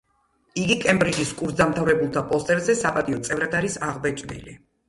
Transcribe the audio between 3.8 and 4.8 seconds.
აღბეჭდილი.